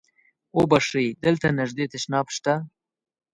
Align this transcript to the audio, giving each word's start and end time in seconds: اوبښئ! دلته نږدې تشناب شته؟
اوبښئ! 0.57 1.07
دلته 1.23 1.47
نږدې 1.59 1.85
تشناب 1.91 2.27
شته؟ 2.35 2.53